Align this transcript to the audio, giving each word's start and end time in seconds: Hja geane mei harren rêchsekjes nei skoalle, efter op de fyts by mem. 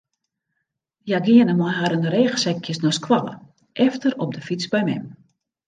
Hja 1.09 1.19
geane 1.27 1.55
mei 1.59 1.75
harren 1.81 2.09
rêchsekjes 2.15 2.79
nei 2.85 2.93
skoalle, 3.01 3.35
efter 3.89 4.13
op 4.23 4.29
de 4.35 4.41
fyts 4.51 4.65
by 4.77 4.81
mem. 4.93 5.03